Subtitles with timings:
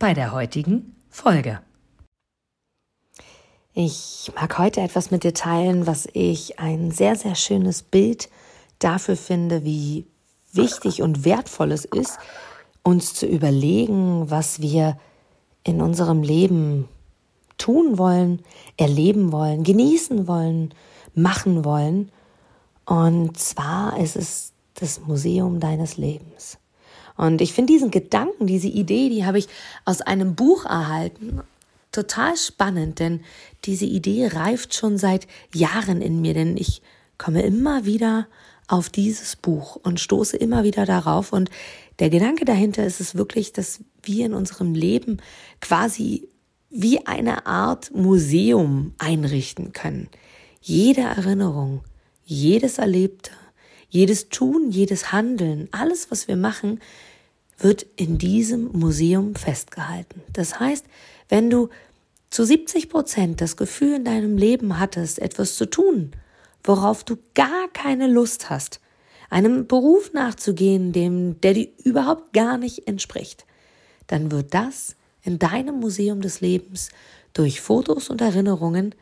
[0.00, 1.60] bei der heutigen Folge.
[3.74, 8.30] Ich mag heute etwas mit dir teilen, was ich ein sehr, sehr schönes Bild
[8.78, 10.06] dafür finde, wie
[10.52, 12.18] wichtig und wertvoll es ist,
[12.82, 14.98] uns zu überlegen, was wir
[15.64, 16.88] in unserem Leben
[17.58, 18.42] tun wollen,
[18.78, 20.72] erleben wollen, genießen wollen,
[21.14, 22.10] machen wollen.
[22.86, 26.59] Und zwar ist es das Museum deines Lebens.
[27.20, 29.46] Und ich finde diesen Gedanken, diese Idee, die habe ich
[29.84, 31.42] aus einem Buch erhalten.
[31.92, 33.20] Total spannend, denn
[33.66, 36.80] diese Idee reift schon seit Jahren in mir, denn ich
[37.18, 38.26] komme immer wieder
[38.68, 41.34] auf dieses Buch und stoße immer wieder darauf.
[41.34, 41.50] Und
[41.98, 45.18] der Gedanke dahinter ist es wirklich, dass wir in unserem Leben
[45.60, 46.26] quasi
[46.70, 50.08] wie eine Art Museum einrichten können.
[50.62, 51.82] Jede Erinnerung,
[52.24, 53.32] jedes Erlebte,
[53.90, 56.80] jedes Tun, jedes Handeln, alles, was wir machen,
[57.62, 60.22] wird in diesem Museum festgehalten.
[60.32, 60.86] Das heißt,
[61.28, 61.68] wenn du
[62.30, 66.12] zu 70 Prozent das Gefühl in deinem Leben hattest, etwas zu tun,
[66.64, 68.80] worauf du gar keine Lust hast,
[69.28, 73.46] einem Beruf nachzugehen, dem, der dir überhaupt gar nicht entspricht,
[74.06, 76.90] dann wird das in deinem Museum des Lebens
[77.32, 78.94] durch Fotos und Erinnerungen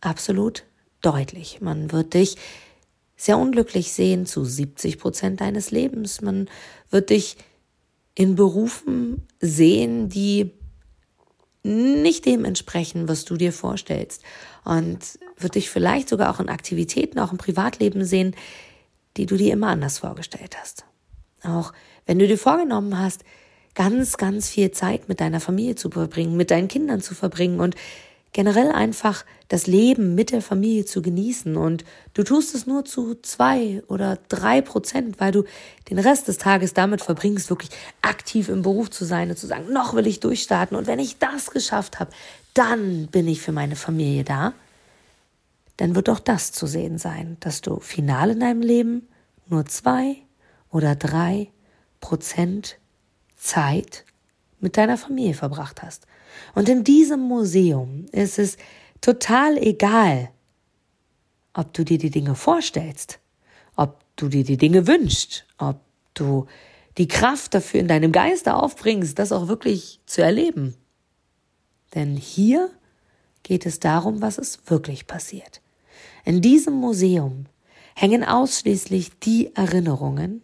[0.00, 0.64] absolut
[1.00, 1.60] deutlich.
[1.60, 2.36] Man wird dich
[3.16, 6.20] sehr unglücklich sehen zu 70 Prozent deines Lebens.
[6.20, 6.48] Man
[6.90, 7.36] wird dich
[8.14, 10.52] in Berufen sehen, die
[11.62, 14.22] nicht dem entsprechen, was du dir vorstellst.
[14.64, 18.34] Und wird dich vielleicht sogar auch in Aktivitäten, auch im Privatleben sehen,
[19.16, 20.84] die du dir immer anders vorgestellt hast.
[21.42, 21.72] Auch
[22.06, 23.24] wenn du dir vorgenommen hast,
[23.74, 27.74] ganz, ganz viel Zeit mit deiner Familie zu verbringen, mit deinen Kindern zu verbringen und
[28.32, 31.56] generell einfach das Leben mit der Familie zu genießen.
[31.56, 31.84] Und
[32.14, 35.44] du tust es nur zu zwei oder drei Prozent, weil du
[35.90, 37.70] den Rest des Tages damit verbringst, wirklich
[38.00, 40.76] aktiv im Beruf zu sein und zu sagen, noch will ich durchstarten.
[40.76, 42.10] Und wenn ich das geschafft habe,
[42.54, 44.54] dann bin ich für meine Familie da,
[45.76, 49.08] dann wird auch das zu sehen sein, dass du final in deinem Leben
[49.48, 50.16] nur zwei
[50.70, 51.50] oder drei
[52.00, 52.78] Prozent
[53.36, 54.04] Zeit
[54.60, 56.06] mit deiner Familie verbracht hast.
[56.54, 58.56] Und in diesem Museum ist es
[59.00, 60.30] total egal,
[61.54, 63.18] ob du dir die Dinge vorstellst,
[63.76, 65.80] ob du dir die Dinge wünschst, ob
[66.14, 66.46] du
[66.98, 70.76] die Kraft dafür in deinem Geiste aufbringst, das auch wirklich zu erleben.
[71.94, 72.70] Denn hier
[73.42, 75.60] geht es darum, was es wirklich passiert.
[76.24, 77.46] In diesem Museum
[77.94, 80.42] hängen ausschließlich die Erinnerungen,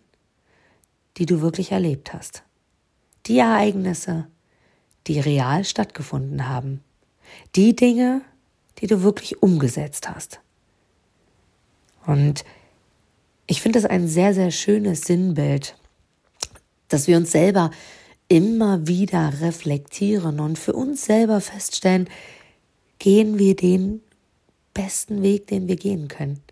[1.17, 2.43] die du wirklich erlebt hast.
[3.27, 4.27] Die Ereignisse,
[5.09, 6.83] die real stattgefunden haben.
[7.57, 8.23] Die Dinge,
[8.79, 10.41] die du wirklich umgesetzt hast.
[12.07, 12.45] Und
[13.47, 15.77] ich finde es ein sehr, sehr schönes Sinnbild,
[16.89, 17.71] dass wir uns selber
[18.29, 22.09] immer wieder reflektieren und für uns selber feststellen,
[22.99, 24.03] gehen wir den
[24.75, 26.43] besten Weg, den wir gehen können.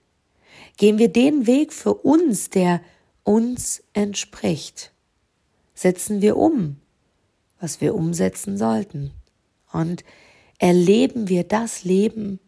[0.79, 2.81] Gehen wir den Weg für uns, der
[3.25, 4.93] uns entspricht.
[5.75, 6.77] Setzen wir um,
[7.61, 9.13] was wir umsetzen sollten.
[9.73, 10.05] Und
[10.59, 12.41] erleben wir das Leben,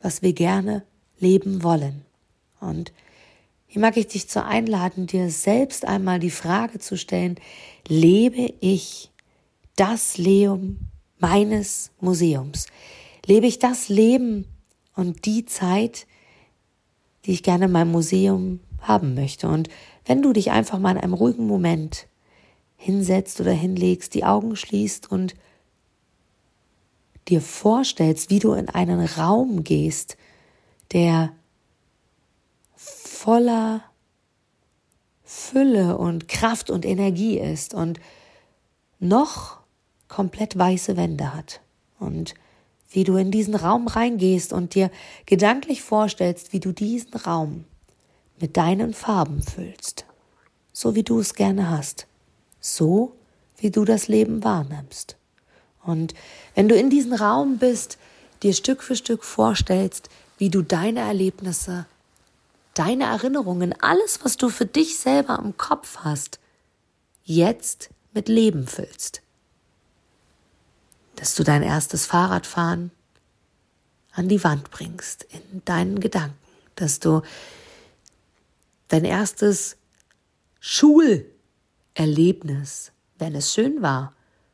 [0.00, 0.84] was wir gerne
[1.18, 2.02] leben wollen.
[2.60, 2.92] Und
[3.66, 7.36] hier mag ich dich zu einladen, dir selbst einmal die Frage zu stellen,
[7.88, 9.10] lebe ich
[9.76, 12.66] das Leben meines Museums?
[13.26, 14.46] Lebe ich das Leben
[14.94, 16.06] und die Zeit,
[17.24, 19.48] die ich gerne in meinem Museum haben möchte?
[19.48, 19.68] Und
[20.04, 22.06] wenn du dich einfach mal in einem ruhigen Moment
[22.76, 25.34] hinsetzt oder hinlegst, die Augen schließt und
[27.28, 30.16] dir vorstellst, wie du in einen Raum gehst,
[30.92, 31.32] der
[32.76, 33.82] voller
[35.22, 37.98] Fülle und Kraft und Energie ist und
[39.00, 39.60] noch
[40.08, 41.60] komplett weiße Wände hat.
[41.98, 42.34] Und
[42.90, 44.90] wie du in diesen Raum reingehst und dir
[45.26, 47.64] gedanklich vorstellst, wie du diesen Raum
[48.38, 50.04] mit deinen Farben füllst,
[50.72, 52.06] so wie du es gerne hast
[52.64, 53.14] so
[53.58, 55.16] wie du das Leben wahrnimmst.
[55.82, 56.14] Und
[56.54, 57.98] wenn du in diesem Raum bist,
[58.42, 60.08] dir Stück für Stück vorstellst,
[60.38, 61.86] wie du deine Erlebnisse,
[62.72, 66.40] deine Erinnerungen, alles, was du für dich selber im Kopf hast,
[67.24, 69.20] jetzt mit Leben füllst.
[71.16, 72.90] dass du dein erstes Fahrradfahren
[74.12, 76.36] an die Wand bringst in deinen Gedanken,
[76.74, 77.22] dass du
[78.88, 79.76] dein erstes
[81.96, 84.12] Schulerlebnis, wenn es schön war,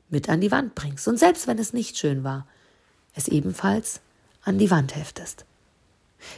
[0.09, 2.47] mit an die Wand bringst und selbst wenn es nicht schön war,
[3.15, 4.01] es ebenfalls
[4.43, 5.45] an die Wand heftest.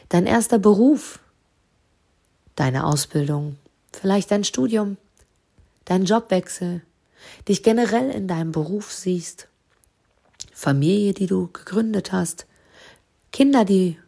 [0.09, 1.21] Dein erster Beruf,
[2.55, 3.57] deine Ausbildung,
[3.93, 4.97] vielleicht dein Studium,
[5.85, 6.83] dein Jobwechsel,
[7.49, 9.49] dich generell in deinem Beruf siehst,
[10.53, 12.47] Familie, die du gegründet hast,
[13.33, 13.99] Kinder, die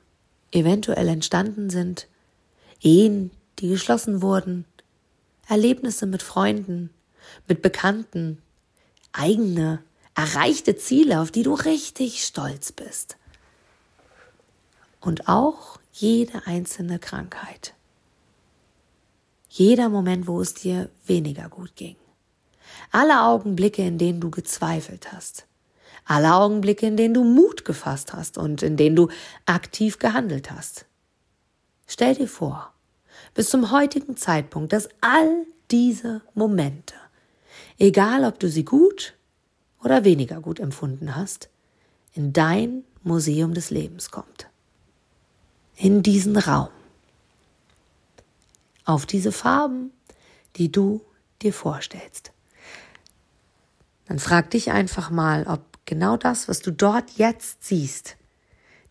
[0.52, 2.06] eventuell entstanden sind,
[2.80, 4.66] Ehen, die geschlossen wurden,
[5.48, 6.90] Erlebnisse mit Freunden,
[7.48, 8.42] mit Bekannten,
[9.12, 9.82] eigene,
[10.14, 13.16] erreichte Ziele, auf die du richtig stolz bist.
[15.00, 17.74] Und auch jede einzelne Krankheit.
[19.48, 21.96] Jeder Moment, wo es dir weniger gut ging.
[22.90, 25.46] Alle Augenblicke, in denen du gezweifelt hast.
[26.04, 29.08] Alle Augenblicke, in denen du Mut gefasst hast und in denen du
[29.46, 30.86] aktiv gehandelt hast.
[31.86, 32.73] Stell dir vor,
[33.34, 36.94] bis zum heutigen Zeitpunkt, dass all diese Momente,
[37.78, 39.14] egal ob du sie gut
[39.82, 41.50] oder weniger gut empfunden hast,
[42.14, 44.48] in dein Museum des Lebens kommt.
[45.76, 46.68] In diesen Raum.
[48.84, 49.90] Auf diese Farben,
[50.56, 51.00] die du
[51.42, 52.32] dir vorstellst.
[54.06, 58.16] Dann frag dich einfach mal, ob genau das, was du dort jetzt siehst,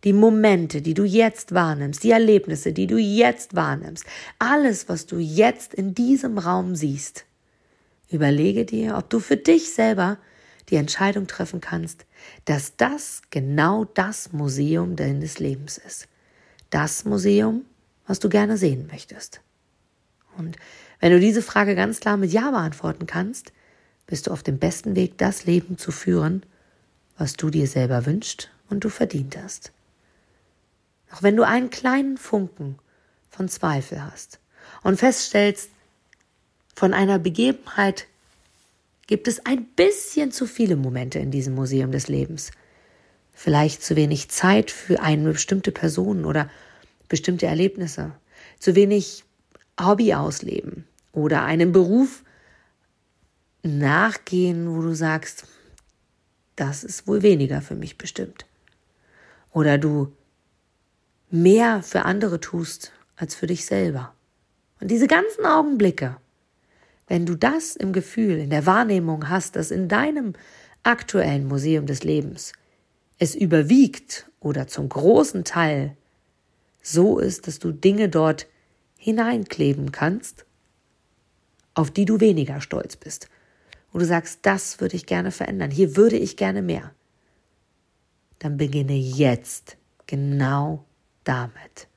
[0.04, 4.04] die Momente, die du jetzt wahrnimmst, die Erlebnisse, die du jetzt wahrnimmst,
[4.38, 7.24] alles, was du jetzt in diesem Raum siehst,
[8.10, 10.18] überlege dir, ob du für dich selber
[10.68, 12.06] die Entscheidung treffen kannst,
[12.44, 16.08] dass das genau das Museum deines Lebens ist.
[16.70, 17.64] Das Museum,
[18.06, 19.40] was du gerne sehen möchtest.
[20.36, 20.56] Und
[21.00, 23.52] wenn du diese Frage ganz klar mit Ja beantworten kannst,
[24.06, 26.44] bist du auf dem besten Weg, das Leben zu führen,
[27.16, 29.72] was du dir selber wünschst und du verdient hast.
[31.14, 32.76] Auch wenn du einen kleinen Funken
[33.30, 34.40] von Zweifel hast
[34.82, 35.70] und feststellst,
[36.74, 38.08] von einer Begebenheit
[39.06, 42.50] gibt es ein bisschen zu viele Momente in diesem Museum des Lebens.
[43.32, 46.50] Vielleicht zu wenig Zeit für eine bestimmte Person oder
[47.08, 48.10] bestimmte Erlebnisse,
[48.58, 49.22] zu wenig
[49.80, 52.24] Hobby ausleben oder einem Beruf
[53.62, 55.46] nachgehen, wo du sagst,
[56.56, 58.46] das ist wohl weniger für mich bestimmt.
[59.52, 60.12] Oder du
[61.34, 64.14] mehr für andere tust als für dich selber.
[64.80, 66.16] Und diese ganzen Augenblicke,
[67.08, 70.34] wenn du das im Gefühl, in der Wahrnehmung hast, dass in deinem
[70.84, 72.52] aktuellen Museum des Lebens
[73.18, 75.96] es überwiegt oder zum großen Teil
[76.82, 78.46] so ist, dass du Dinge dort
[78.96, 80.44] hineinkleben kannst,
[81.74, 83.28] auf die du weniger stolz bist,
[83.92, 86.92] wo du sagst, das würde ich gerne verändern, hier würde ich gerne mehr,
[88.38, 89.76] dann beginne jetzt
[90.06, 90.84] genau
[91.24, 91.88] damit.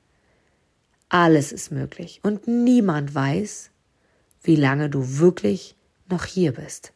[1.08, 3.70] Alles ist möglich und niemand weiß,
[4.42, 5.76] wie lange du wirklich
[6.08, 6.92] noch hier bist.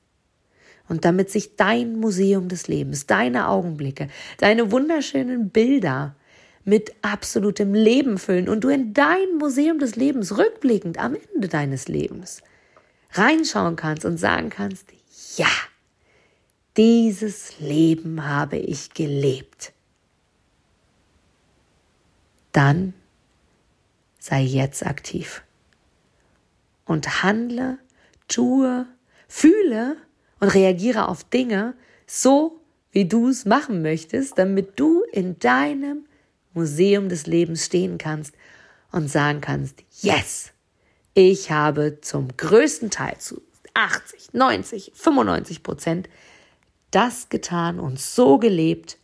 [0.88, 4.08] Und damit sich dein Museum des Lebens, deine Augenblicke,
[4.38, 6.14] deine wunderschönen Bilder
[6.64, 11.88] mit absolutem Leben füllen und du in dein Museum des Lebens rückblickend am Ende deines
[11.88, 12.42] Lebens
[13.12, 14.86] reinschauen kannst und sagen kannst,
[15.36, 15.50] ja,
[16.76, 19.72] dieses Leben habe ich gelebt.
[22.52, 22.94] Dann
[24.18, 25.42] sei jetzt aktiv
[26.84, 27.78] und handle,
[28.28, 28.86] tue,
[29.28, 29.96] fühle
[30.40, 31.74] und reagiere auf Dinge
[32.06, 36.06] so, wie du es machen möchtest, damit du in deinem
[36.52, 38.34] Museum des Lebens stehen kannst
[38.90, 40.52] und sagen kannst, yes,
[41.14, 43.40] ich habe zum größten Teil zu
[43.74, 46.08] 80, 90, 95 Prozent
[46.90, 48.98] das getan und so gelebt,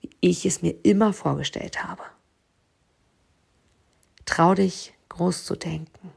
[0.00, 2.02] wie ich es mir immer vorgestellt habe.
[4.30, 6.12] Trau dich, groß zu denken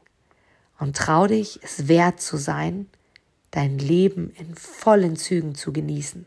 [0.78, 2.86] und trau dich, es wert zu sein,
[3.50, 6.24] dein Leben in vollen Zügen zu genießen.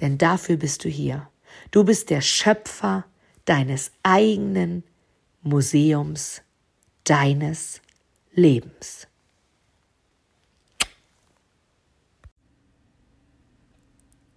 [0.00, 1.26] Denn dafür bist du hier.
[1.70, 3.06] Du bist der Schöpfer
[3.46, 4.84] deines eigenen
[5.40, 6.42] Museums,
[7.04, 7.80] deines
[8.34, 9.06] Lebens.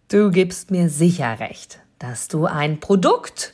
[0.07, 3.53] Du gibst mir sicher recht, dass du ein Produkt